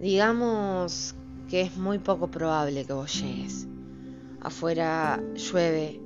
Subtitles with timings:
[0.00, 1.14] Digamos
[1.50, 3.66] que es muy poco probable que vos llegues.
[4.40, 6.00] Afuera llueve,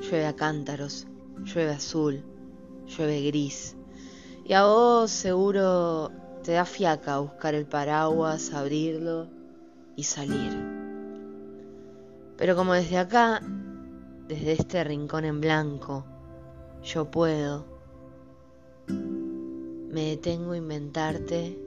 [0.00, 1.08] llueve a cántaros,
[1.42, 2.22] llueve azul,
[2.86, 3.74] llueve gris.
[4.44, 6.12] Y a vos seguro
[6.44, 9.26] te da fiaca buscar el paraguas, abrirlo
[9.96, 10.56] y salir.
[12.36, 13.42] Pero como desde acá,
[14.28, 16.04] desde este rincón en blanco,
[16.84, 17.66] yo puedo,
[18.86, 21.58] me detengo a inventarte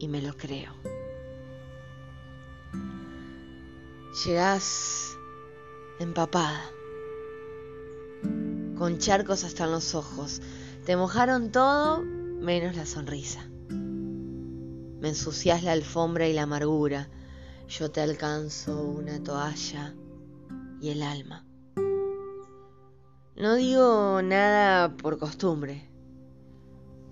[0.00, 0.72] y me lo creo.
[4.24, 5.16] Llegás
[6.00, 6.62] empapada,
[8.76, 10.40] con charcos hasta en los ojos.
[10.84, 13.46] Te mojaron todo menos la sonrisa.
[13.68, 17.08] Me ensucias la alfombra y la amargura.
[17.68, 19.94] Yo te alcanzo una toalla
[20.80, 21.46] y el alma.
[23.36, 25.88] No digo nada por costumbre.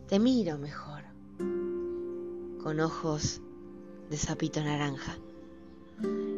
[0.09, 0.98] Te miro mejor,
[2.63, 3.41] con ojos
[4.11, 5.17] de sapito naranja.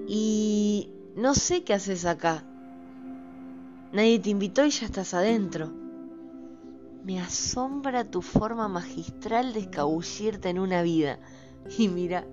[0.07, 2.45] Y no sé qué haces acá.
[3.93, 5.71] Nadie te invitó y ya estás adentro.
[7.05, 11.19] Me asombra tu forma magistral de escabullirte en una vida.
[11.79, 12.25] Y mira,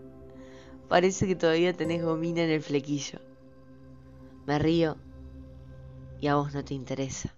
[0.87, 3.19] parece que todavía tenés gomina en el flequillo.
[4.45, 4.97] Me río
[6.19, 7.33] y a vos no te interesa.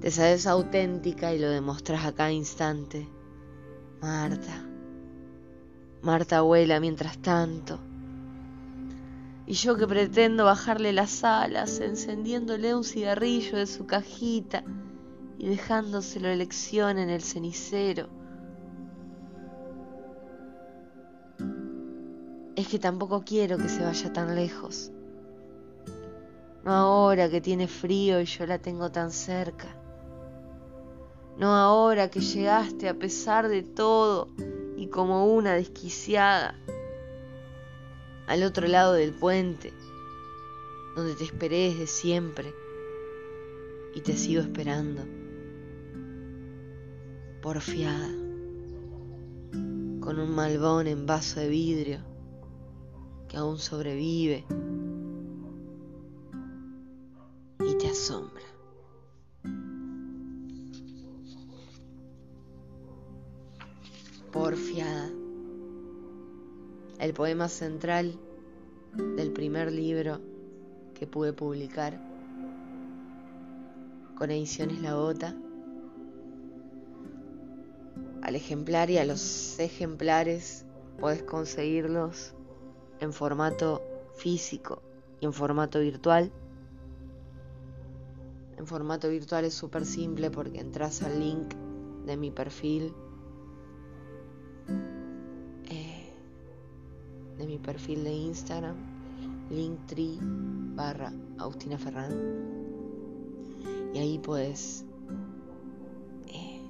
[0.00, 3.06] Te sabes auténtica y lo demostras a cada instante.
[4.00, 4.69] Marta.
[6.02, 7.78] Marta abuela mientras tanto.
[9.46, 14.64] Y yo que pretendo bajarle las alas, encendiéndole un cigarrillo de su cajita
[15.38, 18.08] y dejándoselo elección en el cenicero.
[22.56, 24.92] Es que tampoco quiero que se vaya tan lejos.
[26.64, 29.68] No ahora que tiene frío y yo la tengo tan cerca.
[31.36, 34.28] No ahora que llegaste a pesar de todo
[34.80, 36.54] y como una desquiciada
[38.26, 39.74] al otro lado del puente,
[40.96, 42.54] donde te esperé desde siempre
[43.94, 45.02] y te sigo esperando,
[47.42, 48.08] porfiada,
[50.00, 52.00] con un malbón en vaso de vidrio
[53.28, 54.46] que aún sobrevive
[57.58, 58.59] y te asombra.
[64.32, 65.10] Porfiada
[67.00, 68.16] el poema central
[69.16, 70.20] del primer libro
[70.94, 72.00] que pude publicar
[74.14, 75.34] con ediciones La Bota.
[78.22, 80.64] Al ejemplar y a los ejemplares
[81.00, 82.34] puedes conseguirlos
[83.00, 83.82] en formato
[84.14, 84.80] físico
[85.20, 86.30] y en formato virtual.
[88.58, 91.54] En formato virtual es súper simple porque entras al link
[92.06, 92.94] de mi perfil
[97.50, 98.76] mi perfil de Instagram,
[99.50, 100.18] linktree
[100.76, 102.12] barra Agustina Ferran.
[103.92, 104.84] Y ahí puedes
[106.28, 106.60] eh,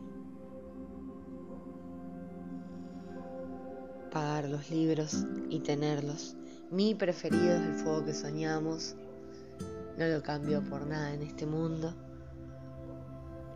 [4.10, 6.34] pagar los libros y tenerlos.
[6.70, 8.97] Mi preferido es el fuego que soñamos.
[9.98, 11.94] No lo cambio por nada en este mundo.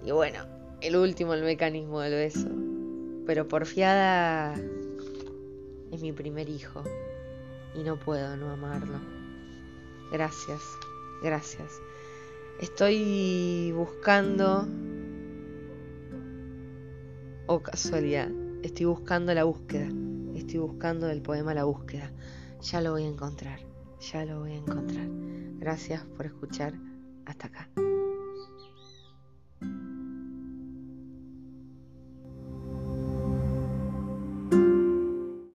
[0.05, 0.41] Y bueno,
[0.83, 2.51] el último, el mecanismo del beso.
[3.25, 4.55] Pero porfiada
[6.15, 6.83] primer hijo
[7.75, 8.99] y no puedo no amarlo.
[10.13, 10.61] Gracias,
[11.23, 11.81] gracias.
[12.61, 14.67] Estoy buscando,
[17.47, 18.31] o casualidad,
[18.63, 19.89] estoy buscando la búsqueda,
[20.35, 22.13] estoy buscando el poema La búsqueda.
[22.63, 23.59] Ya lo voy a encontrar,
[24.01, 25.07] ya lo voy a encontrar.
[25.59, 26.75] Gracias por escuchar
[27.27, 27.69] hasta acá.